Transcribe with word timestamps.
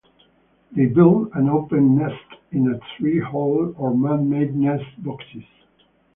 They 0.71 0.87
build 0.87 1.29
an 1.35 1.47
open 1.47 1.95
nest 1.95 2.15
in 2.51 2.69
a 2.73 2.79
tree 2.97 3.19
hole, 3.19 3.71
or 3.77 3.95
man-made 3.95 4.55
nest-boxes. 4.55 5.43